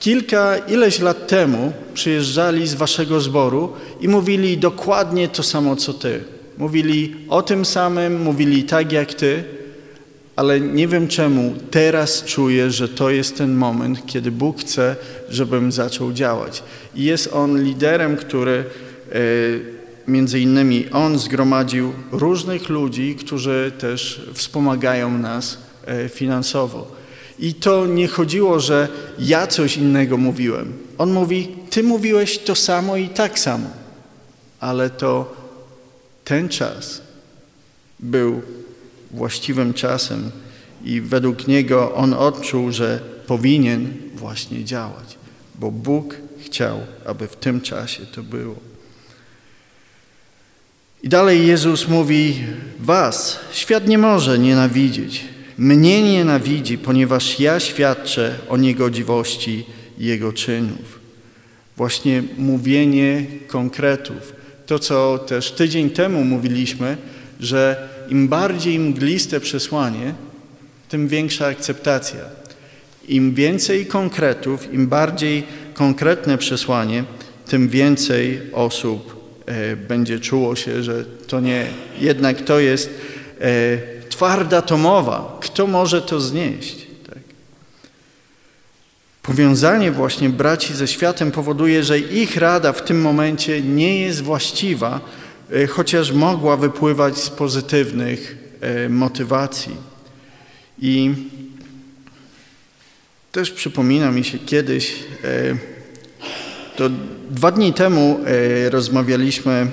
kilka, 0.00 0.56
ileś 0.56 1.00
lat 1.00 1.26
temu 1.26 1.72
przyjeżdżali 1.94 2.66
z 2.66 2.74
waszego 2.74 3.20
zboru 3.20 3.72
i 4.00 4.08
mówili 4.08 4.58
dokładnie 4.58 5.28
to 5.28 5.42
samo, 5.42 5.76
co 5.76 5.94
ty. 5.94 6.24
Mówili 6.58 7.16
o 7.28 7.42
tym 7.42 7.64
samym, 7.64 8.22
mówili 8.22 8.64
tak 8.64 8.92
jak 8.92 9.14
ty, 9.14 9.44
ale 10.36 10.60
nie 10.60 10.88
wiem 10.88 11.08
czemu 11.08 11.54
teraz 11.70 12.24
czuję, 12.24 12.70
że 12.70 12.88
to 12.88 13.10
jest 13.10 13.36
ten 13.36 13.54
moment, 13.54 14.06
kiedy 14.06 14.30
Bóg 14.30 14.60
chce, 14.60 14.96
żebym 15.30 15.72
zaczął 15.72 16.12
działać. 16.12 16.62
I 16.94 17.04
jest 17.04 17.32
On 17.32 17.62
liderem, 17.62 18.16
który 18.16 18.64
e, 19.12 19.18
między 20.08 20.40
innymi 20.40 20.90
On 20.92 21.18
zgromadził 21.18 21.92
różnych 22.12 22.68
ludzi, 22.68 23.16
którzy 23.20 23.72
też 23.78 24.22
wspomagają 24.34 25.18
nas 25.18 25.58
e, 25.86 26.08
finansowo. 26.08 26.95
I 27.38 27.54
to 27.54 27.86
nie 27.86 28.08
chodziło, 28.08 28.60
że 28.60 28.88
ja 29.18 29.46
coś 29.46 29.76
innego 29.76 30.16
mówiłem. 30.16 30.72
On 30.98 31.12
mówi, 31.12 31.48
ty 31.70 31.82
mówiłeś 31.82 32.38
to 32.38 32.54
samo 32.54 32.96
i 32.96 33.08
tak 33.08 33.38
samo. 33.38 33.68
Ale 34.60 34.90
to 34.90 35.36
ten 36.24 36.48
czas 36.48 37.00
był 38.00 38.42
właściwym 39.10 39.74
czasem 39.74 40.30
i 40.84 41.00
według 41.00 41.48
niego 41.48 41.94
on 41.94 42.14
odczuł, 42.14 42.72
że 42.72 43.00
powinien 43.26 43.94
właśnie 44.14 44.64
działać, 44.64 45.18
bo 45.54 45.70
Bóg 45.70 46.16
chciał, 46.44 46.80
aby 47.06 47.26
w 47.26 47.36
tym 47.36 47.60
czasie 47.60 48.06
to 48.06 48.22
było. 48.22 48.56
I 51.02 51.08
dalej 51.08 51.46
Jezus 51.46 51.88
mówi: 51.88 52.44
Was 52.80 53.38
świat 53.52 53.88
nie 53.88 53.98
może 53.98 54.38
nienawidzieć. 54.38 55.35
Mnie 55.58 56.02
nienawidzi, 56.02 56.78
ponieważ 56.78 57.40
ja 57.40 57.60
świadczę 57.60 58.34
o 58.48 58.56
niegodziwości 58.56 59.64
Jego 59.98 60.32
czynów. 60.32 61.00
Właśnie 61.76 62.22
mówienie 62.38 63.26
konkretów. 63.46 64.32
To, 64.66 64.78
co 64.78 65.18
też 65.18 65.52
tydzień 65.52 65.90
temu 65.90 66.24
mówiliśmy, 66.24 66.96
że 67.40 67.88
im 68.08 68.28
bardziej 68.28 68.78
mgliste 68.78 69.40
przesłanie, 69.40 70.14
tym 70.88 71.08
większa 71.08 71.46
akceptacja. 71.46 72.20
Im 73.08 73.34
więcej 73.34 73.86
konkretów, 73.86 74.74
im 74.74 74.86
bardziej 74.86 75.42
konkretne 75.74 76.38
przesłanie, 76.38 77.04
tym 77.48 77.68
więcej 77.68 78.40
osób 78.52 79.16
e, 79.46 79.76
będzie 79.76 80.20
czuło 80.20 80.56
się, 80.56 80.82
że 80.82 81.04
to 81.04 81.40
nie, 81.40 81.66
jednak 82.00 82.40
to 82.40 82.60
jest 82.60 82.90
twarda 84.16 84.62
tomowa. 84.62 85.38
Kto 85.40 85.66
może 85.66 86.02
to 86.02 86.20
znieść? 86.20 86.86
Tak. 87.06 87.18
Powiązanie 89.22 89.92
właśnie 89.92 90.30
braci 90.30 90.74
ze 90.74 90.88
światem 90.88 91.32
powoduje, 91.32 91.84
że 91.84 91.98
ich 91.98 92.36
rada 92.36 92.72
w 92.72 92.84
tym 92.84 93.00
momencie 93.00 93.62
nie 93.62 94.00
jest 94.00 94.22
właściwa, 94.22 95.00
e, 95.52 95.66
chociaż 95.66 96.12
mogła 96.12 96.56
wypływać 96.56 97.18
z 97.18 97.30
pozytywnych 97.30 98.36
e, 98.60 98.88
motywacji. 98.88 99.76
I 100.82 101.14
też 103.32 103.50
przypomina 103.50 104.10
mi 104.10 104.24
się 104.24 104.38
kiedyś, 104.38 104.94
e, 105.24 105.56
to 106.76 106.90
dwa 107.30 107.52
dni 107.52 107.72
temu 107.72 108.20
rozmawialiśmy 108.70 109.66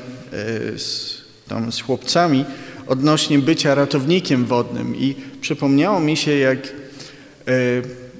z, 0.77 1.17
tam 1.47 1.71
z 1.71 1.81
chłopcami 1.81 2.45
odnośnie 2.87 3.39
bycia 3.39 3.75
ratownikiem 3.75 4.45
wodnym. 4.45 4.95
I 4.95 5.15
przypomniało 5.41 5.99
mi 5.99 6.17
się, 6.17 6.31
jak 6.31 6.73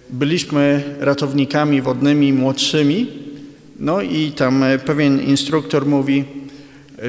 byliśmy 0.10 0.84
ratownikami 1.00 1.82
wodnymi 1.82 2.34
młodszymi, 2.34 3.08
no 3.80 4.02
i 4.02 4.32
tam 4.32 4.64
pewien 4.86 5.22
instruktor 5.22 5.86
mówi, 5.86 6.24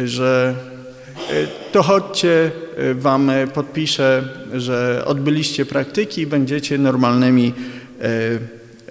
że 0.05 0.55
e, 1.31 1.47
to 1.73 1.83
chodźcie, 1.83 2.51
e, 2.77 2.95
wam 2.95 3.31
podpiszę, 3.55 4.29
że 4.53 5.03
odbyliście 5.07 5.67
praktyki 5.67 6.21
i 6.21 6.27
będziecie 6.27 6.79
normalnymi 6.79 7.53
e, 8.01 8.11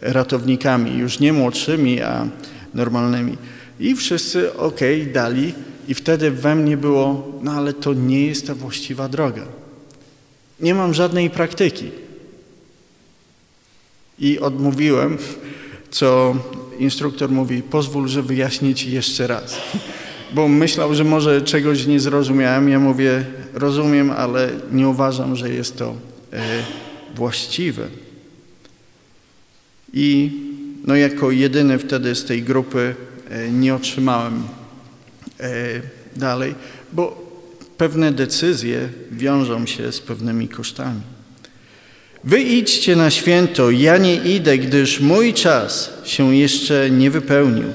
ratownikami, 0.02 0.98
już 0.98 1.20
nie 1.20 1.34
młodszymi, 1.34 2.02
a 2.02 2.28
normalnymi. 2.74 3.38
I 3.80 3.96
wszyscy 3.96 4.58
ok, 4.58 4.80
dali, 5.14 5.54
i 5.88 5.94
wtedy 5.94 6.32
we 6.32 6.56
mnie 6.56 6.78
było, 6.78 7.32
no 7.42 7.52
ale 7.52 7.74
to 7.74 7.94
nie 7.94 8.26
jest 8.26 8.48
ta 8.48 8.56
właściwa 8.56 9.10
droga. 9.10 9.46
Nie 10.60 10.76
mam 10.76 10.94
żadnej 10.94 11.30
praktyki. 11.30 11.92
I 14.20 14.40
odmówiłem, 14.40 15.18
co 15.92 16.36
instruktor 16.80 17.32
mówi, 17.32 17.62
pozwól, 17.62 18.08
że 18.08 18.22
wyjaśnię 18.22 18.76
ci 18.76 18.92
jeszcze 18.92 19.28
raz. 19.28 19.58
Bo 20.34 20.48
myślał, 20.48 20.96
że 20.96 21.04
może 21.04 21.42
czegoś 21.42 21.86
nie 21.86 22.00
zrozumiałem. 22.00 22.70
Ja 22.70 22.80
mówię, 22.80 23.26
rozumiem, 23.54 24.12
ale 24.12 24.50
nie 24.72 24.88
uważam, 24.88 25.36
że 25.36 25.50
jest 25.50 25.78
to 25.78 25.96
e, 26.34 26.64
właściwe. 27.16 27.88
I 29.94 30.32
no, 30.88 30.96
jako 30.96 31.32
jedyny 31.32 31.80
wtedy 31.80 32.16
z 32.16 32.26
tej 32.26 32.44
grupy 32.44 32.96
nie 33.52 33.76
otrzymałem 33.76 34.44
e, 35.40 35.54
dalej, 36.16 36.56
bo 36.94 37.34
pewne 37.78 38.12
decyzje 38.12 38.90
wiążą 39.12 39.66
się 39.66 39.92
z 39.92 40.02
pewnymi 40.02 40.48
kosztami. 40.48 41.02
Wy 42.24 42.42
idźcie 42.42 42.96
na 42.96 43.10
święto, 43.10 43.72
ja 43.72 43.98
nie 43.98 44.16
idę, 44.16 44.58
gdyż 44.58 45.00
mój 45.00 45.34
czas 45.34 45.90
się 46.04 46.36
jeszcze 46.36 46.90
nie 46.90 47.12
wypełnił. 47.12 47.66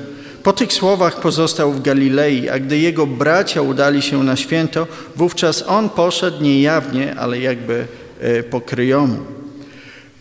Po 0.42 0.52
tych 0.52 0.72
słowach 0.72 1.20
pozostał 1.20 1.72
w 1.72 1.82
Galilei, 1.82 2.48
a 2.48 2.58
gdy 2.58 2.78
jego 2.78 3.06
bracia 3.06 3.62
udali 3.62 4.02
się 4.02 4.24
na 4.24 4.36
święto, 4.36 4.86
wówczas 5.16 5.64
on 5.66 5.88
poszedł 5.88 6.42
niejawnie, 6.42 7.14
ale 7.14 7.40
jakby 7.40 7.86
e, 8.20 8.42
pokryjomu. 8.42 9.18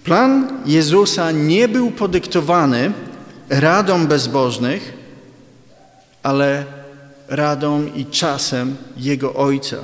Plan 0.03 0.47
Jezusa 0.65 1.31
nie 1.31 1.67
był 1.67 1.91
podyktowany 1.91 2.91
radą 3.49 4.07
bezbożnych, 4.07 4.96
ale 6.27 6.65
radą 7.27 7.85
i 7.95 8.05
czasem 8.05 8.75
Jego 8.97 9.33
Ojca. 9.33 9.77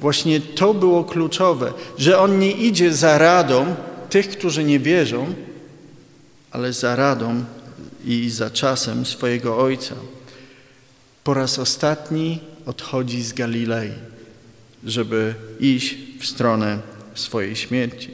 Właśnie 0.00 0.40
to 0.40 0.74
było 0.74 1.04
kluczowe, 1.04 1.72
że 1.98 2.18
On 2.18 2.38
nie 2.38 2.52
idzie 2.52 2.92
za 2.92 3.18
radą 3.18 3.74
tych, 4.10 4.28
którzy 4.28 4.64
nie 4.64 4.78
wierzą, 4.78 5.34
ale 6.50 6.72
za 6.72 6.96
radą 6.96 7.44
i 8.04 8.30
za 8.30 8.50
czasem 8.50 9.06
swojego 9.06 9.58
Ojca. 9.58 9.94
Po 11.24 11.34
raz 11.34 11.58
ostatni 11.58 12.38
odchodzi 12.66 13.22
z 13.22 13.32
Galilei, 13.32 13.92
żeby 14.84 15.34
iść 15.60 15.96
w 16.20 16.26
stronę 16.26 16.78
swojej 17.14 17.56
śmierci. 17.56 18.10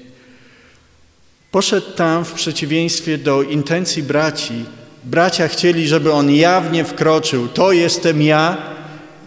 Poszedł 1.50 1.90
tam 1.90 2.24
w 2.24 2.32
przeciwieństwie 2.32 3.18
do 3.18 3.42
intencji 3.42 4.02
braci. 4.02 4.64
Bracia 5.06 5.48
chcieli, 5.48 5.88
żeby 5.88 6.12
on 6.12 6.30
jawnie 6.30 6.84
wkroczył. 6.84 7.48
To 7.48 7.72
jestem 7.72 8.22
ja 8.22 8.56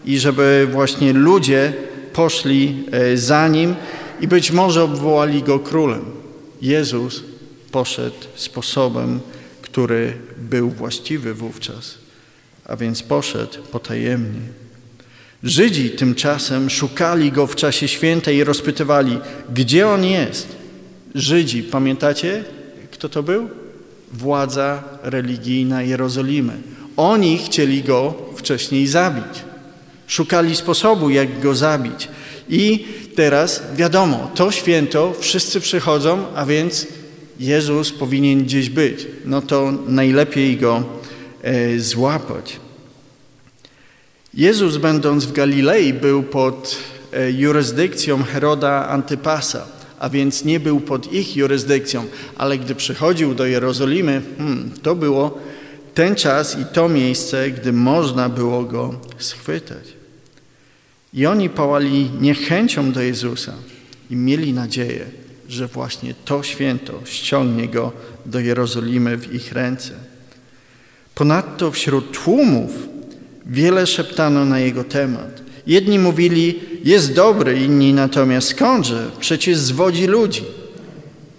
i 0.06 0.20
żeby 0.20 0.68
właśnie 0.72 1.14
ludzie 1.14 1.74
poszli 2.14 2.84
e, 2.92 3.18
za 3.18 3.48
nim 3.48 3.76
i 4.22 4.28
być 4.28 4.52
może 4.52 4.84
obwołali 4.84 5.44
go 5.44 5.60
królem. 5.60 6.06
Jezus 6.62 7.24
poszedł 7.72 8.16
sposobem, 8.36 9.20
który 9.62 10.14
był 10.38 10.70
właściwy 10.70 11.34
wówczas, 11.34 11.98
a 12.66 12.76
więc 12.76 13.04
poszedł 13.04 13.58
potajemnie. 13.72 14.42
Żydzi 15.44 15.90
tymczasem 15.90 16.70
szukali 16.70 17.32
go 17.32 17.48
w 17.48 17.56
czasie 17.56 17.88
święta 17.88 18.32
i 18.32 18.44
rozpytywali, 18.44 19.20
gdzie 19.54 19.88
on 19.88 20.06
jest. 20.06 20.48
Żydzi, 21.16 21.64
pamiętacie, 21.64 22.44
kto 22.92 23.10
to 23.10 23.24
był? 23.24 23.50
Władza 24.14 24.84
religijna 25.04 25.82
Jerozolimy. 25.82 26.54
Oni 26.98 27.38
chcieli 27.38 27.84
go 27.84 28.14
wcześniej 28.36 28.88
zabić. 28.88 29.44
Szukali 30.08 30.56
sposobu, 30.56 31.10
jak 31.10 31.40
go 31.40 31.56
zabić. 31.56 32.08
I 32.50 32.86
teraz 33.16 33.64
wiadomo, 33.76 34.32
to 34.36 34.52
święto 34.52 35.14
wszyscy 35.20 35.60
przychodzą, 35.60 36.26
a 36.36 36.46
więc 36.46 36.88
Jezus 37.40 37.92
powinien 37.92 38.44
gdzieś 38.44 38.70
być. 38.70 39.08
No 39.26 39.42
to 39.42 39.74
najlepiej 39.88 40.58
go 40.58 40.84
e, 41.42 41.80
złapać. 41.80 42.60
Jezus, 44.34 44.78
będąc 44.78 45.26
w 45.26 45.32
Galilei, 45.32 45.94
był 45.94 46.24
pod 46.24 46.78
e, 47.14 47.32
jurysdykcją 47.32 48.24
Heroda 48.24 48.88
Antypasa 48.88 49.79
a 50.00 50.10
więc 50.10 50.46
nie 50.46 50.60
był 50.60 50.80
pod 50.80 51.14
ich 51.14 51.36
jurysdykcją, 51.38 52.06
ale 52.38 52.58
gdy 52.58 52.76
przychodził 52.76 53.36
do 53.36 53.46
Jerozolimy, 53.46 54.22
hmm, 54.38 54.72
to 54.82 54.96
było 54.96 55.38
ten 55.94 56.16
czas 56.16 56.58
i 56.60 56.66
to 56.66 56.90
miejsce, 56.90 57.52
gdy 57.52 57.74
można 57.74 58.30
było 58.30 58.64
go 58.64 59.00
schwytać. 59.18 59.84
I 61.14 61.26
oni 61.26 61.50
pałali 61.50 62.10
niechęcią 62.22 62.92
do 62.92 63.02
Jezusa 63.02 63.54
i 64.10 64.16
mieli 64.16 64.54
nadzieję, 64.54 65.06
że 65.50 65.68
właśnie 65.68 66.14
to 66.26 66.44
święto 66.44 67.00
ściągnie 67.06 67.68
go 67.68 67.92
do 68.26 68.40
Jerozolimy 68.40 69.18
w 69.18 69.34
ich 69.34 69.52
ręce. 69.52 69.92
Ponadto 71.16 71.72
wśród 71.72 72.24
tłumów 72.24 72.72
wiele 73.46 73.88
szeptano 73.88 74.46
na 74.46 74.60
jego 74.60 74.84
temat. 74.84 75.42
Jedni 75.70 76.00
mówili, 76.00 76.60
jest 76.84 77.14
dobry, 77.14 77.60
inni 77.60 77.94
natomiast 77.94 78.48
skądże, 78.48 79.12
przecież 79.20 79.58
zwodzi 79.58 80.08
ludzi. 80.08 80.44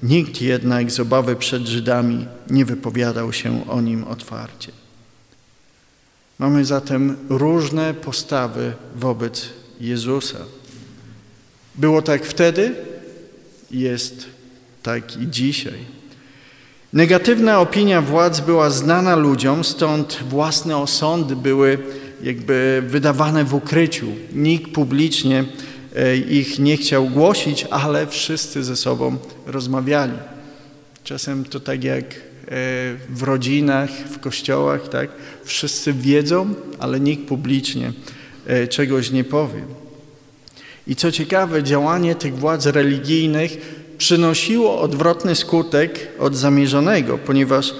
Nikt 0.02 0.42
jednak 0.42 0.90
z 0.90 1.00
obawy 1.00 1.36
przed 1.36 1.66
Żydami 1.66 2.26
nie 2.50 2.64
wypowiadał 2.64 3.32
się 3.32 3.68
o 3.68 3.80
nim 3.80 4.04
otwarcie. 4.04 4.72
Mamy 6.38 6.64
zatem 6.64 7.16
różne 7.28 7.94
postawy 7.94 8.72
wobec 8.96 9.48
Jezusa. 9.80 10.38
Było 11.74 12.02
tak 12.02 12.24
wtedy, 12.24 12.74
jest 13.70 14.26
tak 14.82 15.16
i 15.16 15.28
dzisiaj. 15.28 15.78
Negatywna 16.92 17.60
opinia 17.60 18.02
władz 18.02 18.40
była 18.40 18.70
znana 18.70 19.16
ludziom, 19.16 19.64
stąd 19.64 20.18
własne 20.28 20.76
osądy 20.76 21.36
były 21.36 21.78
jakby 22.22 22.82
wydawane 22.86 23.44
w 23.44 23.54
ukryciu. 23.54 24.06
Nikt 24.32 24.72
publicznie 24.72 25.44
e, 25.96 26.16
ich 26.16 26.58
nie 26.58 26.76
chciał 26.76 27.08
głosić, 27.08 27.66
ale 27.70 28.06
wszyscy 28.06 28.64
ze 28.64 28.76
sobą 28.76 29.16
rozmawiali. 29.46 30.12
Czasem 31.04 31.44
to 31.44 31.60
tak 31.60 31.84
jak 31.84 32.04
e, 32.04 32.10
w 33.08 33.22
rodzinach, 33.22 33.90
w 33.90 34.18
kościołach, 34.18 34.88
tak? 34.88 35.10
Wszyscy 35.44 35.92
wiedzą, 35.92 36.54
ale 36.78 37.00
nikt 37.00 37.28
publicznie 37.28 37.92
e, 38.46 38.68
czegoś 38.68 39.10
nie 39.10 39.24
powie. 39.24 39.62
I 40.86 40.96
co 40.96 41.12
ciekawe, 41.12 41.62
działanie 41.62 42.14
tych 42.14 42.38
władz 42.38 42.66
religijnych 42.66 43.80
przynosiło 43.98 44.80
odwrotny 44.80 45.36
skutek 45.36 46.08
od 46.18 46.36
zamierzonego, 46.36 47.18
ponieważ 47.18 47.74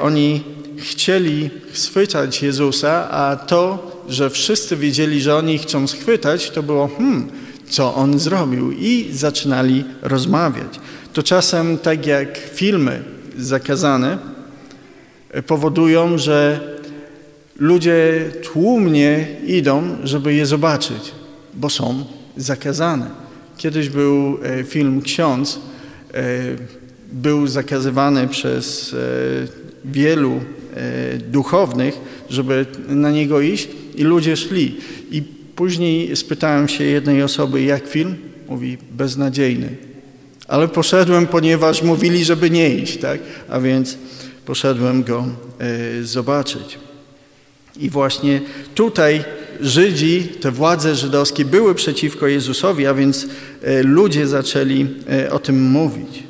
oni 0.00 0.44
chcieli 0.78 1.50
schwytać 1.72 2.42
Jezusa, 2.42 3.10
a 3.10 3.36
to, 3.36 3.92
że 4.08 4.30
wszyscy 4.30 4.76
wiedzieli, 4.76 5.20
że 5.20 5.36
oni 5.36 5.58
chcą 5.58 5.86
schwytać, 5.86 6.50
to 6.50 6.62
było, 6.62 6.88
hmm, 6.98 7.28
co 7.68 7.94
on 7.94 8.18
zrobił 8.18 8.72
i 8.72 9.08
zaczynali 9.12 9.84
rozmawiać. 10.02 10.80
To 11.12 11.22
czasem 11.22 11.78
tak 11.78 12.06
jak 12.06 12.38
filmy 12.54 13.02
zakazane 13.38 14.18
powodują, 15.46 16.18
że 16.18 16.60
ludzie 17.58 18.30
tłumnie 18.42 19.26
idą, 19.46 19.96
żeby 20.04 20.34
je 20.34 20.46
zobaczyć, 20.46 21.12
bo 21.54 21.70
są 21.70 22.04
zakazane. 22.36 23.10
Kiedyś 23.56 23.88
był 23.88 24.38
e, 24.42 24.64
film 24.64 25.02
Ksiądz, 25.02 25.60
e, 26.14 26.22
był 27.12 27.46
zakazywany 27.46 28.28
przez 28.28 28.94
e, 28.94 28.96
wielu 29.84 30.40
duchownych, 31.28 32.00
żeby 32.30 32.66
na 32.88 33.10
niego 33.10 33.40
iść 33.40 33.68
i 33.94 34.04
ludzie 34.04 34.36
szli. 34.36 34.76
I 35.10 35.22
później 35.56 36.16
spytałem 36.16 36.68
się 36.68 36.84
jednej 36.84 37.22
osoby, 37.22 37.62
jak 37.62 37.86
film? 37.86 38.16
Mówi, 38.48 38.78
beznadziejny. 38.90 39.76
Ale 40.48 40.68
poszedłem, 40.68 41.26
ponieważ 41.26 41.82
mówili, 41.82 42.24
żeby 42.24 42.50
nie 42.50 42.74
iść, 42.74 42.98
tak? 42.98 43.20
A 43.48 43.60
więc 43.60 43.98
poszedłem 44.44 45.02
go 45.02 45.26
e, 45.58 46.02
zobaczyć. 46.04 46.78
I 47.76 47.90
właśnie 47.90 48.40
tutaj 48.74 49.24
Żydzi, 49.60 50.22
te 50.40 50.50
władze 50.50 50.94
żydowskie 50.94 51.44
były 51.44 51.74
przeciwko 51.74 52.26
Jezusowi, 52.26 52.86
a 52.86 52.94
więc 52.94 53.26
e, 53.62 53.82
ludzie 53.82 54.26
zaczęli 54.26 54.86
o 55.30 55.38
tym 55.38 55.62
mówić. 55.62 56.22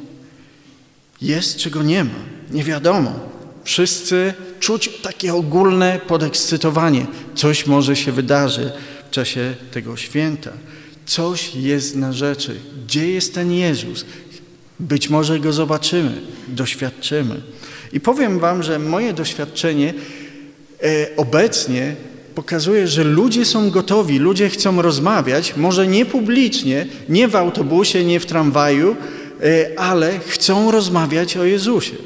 Jest, 1.23 1.57
czego 1.57 1.83
nie 1.83 2.05
ma. 2.05 2.11
Nie 2.51 2.65
wiadomo. 2.65 3.36
Wszyscy 3.67 4.35
czuć 4.61 4.91
takie 5.03 5.35
ogólne 5.35 6.01
podekscytowanie. 6.07 7.07
Coś 7.35 7.67
może 7.67 7.97
się 7.97 8.13
wydarzy 8.13 8.73
w 9.09 9.11
czasie 9.11 9.55
tego 9.71 9.97
święta. 9.97 10.51
Coś 11.07 11.55
jest 11.55 11.97
na 11.97 12.13
rzeczy. 12.13 12.55
Gdzie 12.87 13.11
jest 13.11 13.35
ten 13.35 13.53
Jezus? 13.53 14.05
Być 14.81 15.09
może 15.09 15.41
Go 15.41 15.53
zobaczymy, 15.53 16.13
doświadczymy. 16.49 17.41
I 17.93 18.01
powiem 18.01 18.39
Wam, 18.39 18.63
że 18.63 18.79
moje 18.79 19.13
doświadczenie 19.13 19.95
e, 20.83 21.17
obecnie 21.17 21.97
pokazuje, 22.35 22.89
że 22.89 23.05
ludzie 23.05 23.45
są 23.45 23.71
gotowi, 23.71 24.19
ludzie 24.19 24.49
chcą 24.49 24.83
rozmawiać, 24.83 25.57
może 25.57 25.87
nie 25.87 26.07
publicznie, 26.07 26.87
nie 27.09 27.29
w 27.29 27.37
autobusie, 27.37 28.05
nie 28.05 28.21
w 28.21 28.27
tramwaju, 28.27 28.97
e, 29.43 29.81
ale 29.81 30.19
chcą 30.19 30.71
rozmawiać 30.71 31.37
o 31.37 31.45
Jezusie. 31.45 32.06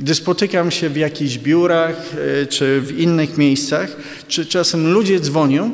Gdy 0.00 0.14
spotykam 0.14 0.70
się 0.70 0.88
w 0.88 0.96
jakichś 0.96 1.38
biurach 1.38 1.96
e, 2.42 2.46
czy 2.46 2.80
w 2.80 2.98
innych 2.98 3.38
miejscach, 3.38 3.96
czy 4.28 4.46
czasem 4.46 4.92
ludzie 4.92 5.20
dzwonią 5.20 5.70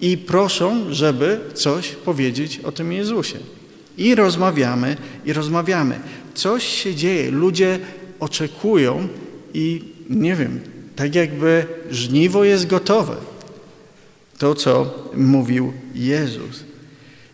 i 0.00 0.18
proszą, 0.18 0.94
żeby 0.94 1.40
coś 1.54 1.88
powiedzieć 1.88 2.60
o 2.64 2.72
tym 2.72 2.92
Jezusie. 2.92 3.38
I 3.98 4.14
rozmawiamy, 4.14 4.96
i 5.26 5.32
rozmawiamy. 5.32 6.00
Coś 6.34 6.66
się 6.66 6.94
dzieje, 6.94 7.30
ludzie 7.30 7.78
oczekują 8.20 9.08
i 9.54 9.84
nie 10.10 10.36
wiem, 10.36 10.60
tak 10.96 11.14
jakby 11.14 11.66
żniwo 11.90 12.44
jest 12.44 12.66
gotowe. 12.66 13.16
To, 14.38 14.54
co 14.54 14.94
mówił 15.14 15.72
Jezus. 15.94 16.64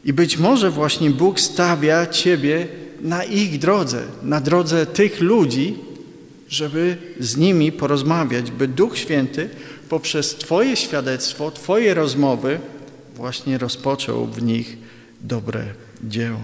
I 0.04 0.12
być 0.12 0.38
może 0.38 0.70
właśnie 0.70 1.10
Bóg 1.10 1.40
stawia 1.40 2.06
Ciebie 2.06 2.68
na 3.00 3.24
ich 3.24 3.58
drodze, 3.58 4.02
na 4.22 4.40
drodze 4.40 4.86
tych 4.86 5.20
ludzi, 5.20 5.74
żeby 6.48 6.96
z 7.20 7.36
nimi 7.36 7.72
porozmawiać, 7.72 8.50
by 8.50 8.68
Duch 8.68 8.98
Święty 8.98 9.50
poprzez 9.88 10.34
Twoje 10.34 10.76
świadectwo, 10.76 11.50
Twoje 11.50 11.94
rozmowy 11.94 12.60
właśnie 13.14 13.58
rozpoczął 13.58 14.26
w 14.26 14.42
nich 14.42 14.76
dobre 15.20 15.64
dzieło. 16.04 16.40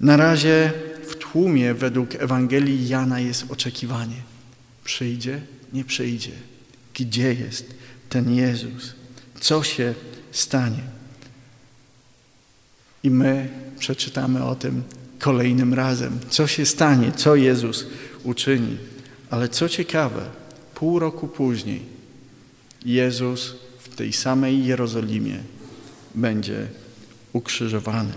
Na 0.00 0.16
razie 0.16 0.72
w 1.08 1.14
tłumie 1.14 1.74
według 1.74 2.14
Ewangelii 2.14 2.88
Jana 2.88 3.20
jest 3.20 3.44
oczekiwanie. 3.48 4.16
Przyjdzie, 4.84 5.40
nie 5.72 5.84
przyjdzie. 5.84 6.32
Gdzie 6.94 7.34
jest 7.34 7.74
ten 8.08 8.34
Jezus? 8.34 8.94
Co 9.40 9.62
się 9.62 9.94
stanie? 10.32 10.82
I 13.02 13.10
my 13.10 13.48
przeczytamy 13.78 14.44
o 14.44 14.54
tym 14.54 14.82
kolejnym 15.22 15.74
razem. 15.74 16.18
Co 16.28 16.46
się 16.46 16.66
stanie, 16.66 17.12
co 17.16 17.36
Jezus 17.36 17.86
uczyni. 18.22 18.76
Ale 19.30 19.48
co 19.48 19.68
ciekawe, 19.68 20.22
pół 20.74 20.98
roku 20.98 21.28
później 21.28 21.82
Jezus 22.84 23.54
w 23.78 23.96
tej 23.96 24.12
samej 24.12 24.64
Jerozolimie 24.64 25.38
będzie 26.14 26.66
ukrzyżowany. 27.32 28.12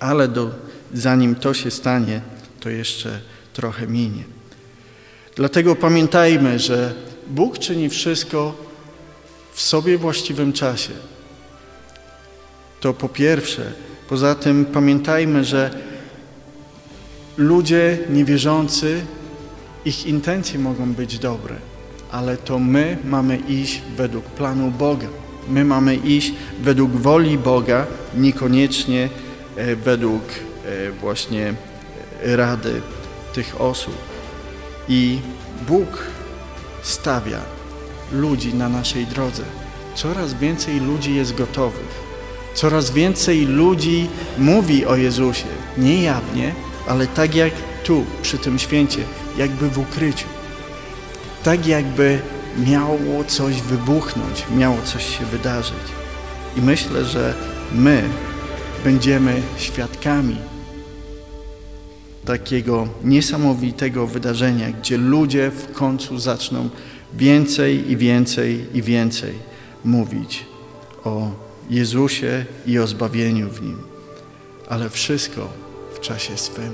Ale 0.00 0.28
do, 0.28 0.50
zanim 0.94 1.34
to 1.34 1.54
się 1.54 1.70
stanie, 1.70 2.20
to 2.60 2.70
jeszcze 2.70 3.20
trochę 3.52 3.86
minie. 3.86 4.24
Dlatego 5.36 5.76
pamiętajmy, 5.76 6.58
że 6.58 6.94
Bóg 7.28 7.58
czyni 7.58 7.88
wszystko 7.88 8.54
w 9.52 9.60
sobie 9.60 9.98
właściwym 9.98 10.52
czasie. 10.52 10.92
To 12.80 12.94
po 12.94 13.08
pierwsze. 13.08 13.72
Poza 14.08 14.34
tym 14.34 14.64
pamiętajmy, 14.64 15.44
że 15.44 15.93
ludzie 17.36 17.98
niewierzący, 18.10 19.00
ich 19.84 20.06
intencje 20.06 20.58
mogą 20.58 20.92
być 20.92 21.18
dobre, 21.18 21.54
ale 22.10 22.36
to 22.36 22.58
my 22.58 22.96
mamy 23.04 23.36
iść 23.36 23.82
według 23.96 24.24
planu 24.24 24.70
Boga. 24.70 25.08
My 25.48 25.64
mamy 25.64 25.96
iść 25.96 26.32
według 26.60 26.90
woli 26.90 27.38
Boga, 27.38 27.86
niekoniecznie 28.16 29.08
e, 29.56 29.76
według 29.76 30.22
e, 30.66 30.90
właśnie 30.90 31.54
rady 32.22 32.82
tych 33.34 33.60
osób. 33.60 33.94
I 34.88 35.18
Bóg 35.68 36.06
stawia 36.82 37.40
ludzi 38.12 38.54
na 38.54 38.68
naszej 38.68 39.06
drodze. 39.06 39.42
Coraz 39.94 40.34
więcej 40.34 40.80
ludzi 40.80 41.14
jest 41.14 41.34
gotowych. 41.34 42.04
Coraz 42.54 42.90
więcej 42.90 43.46
ludzi 43.46 44.08
mówi 44.38 44.86
o 44.86 44.96
Jezusie, 44.96 45.46
niejawnie, 45.78 46.54
ale 46.88 47.06
tak 47.06 47.34
jak 47.34 47.52
tu, 47.84 48.04
przy 48.22 48.38
tym 48.38 48.58
święcie, 48.58 49.02
jakby 49.38 49.70
w 49.70 49.78
ukryciu. 49.78 50.26
Tak 51.42 51.66
jakby 51.66 52.18
miało 52.66 53.24
coś 53.26 53.62
wybuchnąć, 53.62 54.44
miało 54.56 54.76
coś 54.84 55.18
się 55.18 55.24
wydarzyć. 55.24 55.84
I 56.56 56.60
myślę, 56.60 57.04
że 57.04 57.34
my 57.72 58.02
będziemy 58.84 59.42
świadkami 59.56 60.36
takiego 62.24 62.88
niesamowitego 63.04 64.06
wydarzenia, 64.06 64.70
gdzie 64.72 64.98
ludzie 64.98 65.50
w 65.50 65.72
końcu 65.72 66.18
zaczną 66.18 66.68
więcej 67.14 67.90
i 67.90 67.96
więcej 67.96 68.66
i 68.74 68.82
więcej 68.82 69.32
mówić 69.84 70.44
o 71.04 71.30
Jezusie 71.70 72.44
i 72.66 72.78
o 72.78 72.86
zbawieniu 72.86 73.50
w 73.50 73.62
Nim. 73.62 73.78
Ale 74.68 74.90
wszystko 74.90 75.63
czasie 76.04 76.38
swym. 76.38 76.72